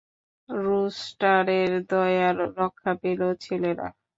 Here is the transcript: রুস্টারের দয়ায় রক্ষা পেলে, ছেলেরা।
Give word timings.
রুস্টারের 0.49 1.71
দয়ায় 1.89 2.29
রক্ষা 2.59 2.91
পেলে, 3.01 3.29
ছেলেরা। 3.43 3.87